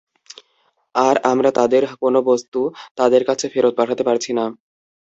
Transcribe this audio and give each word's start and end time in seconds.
আর 0.95 1.15
আমরা 1.31 1.49
তাদের 1.59 1.83
কোন 2.01 2.15
বস্তু 2.29 2.59
তাদের 2.97 3.21
কাছে 3.29 3.45
ফেরত 3.53 3.73
পাঠাতে 3.79 4.03
পারছি 4.07 4.31
না। 4.33 4.45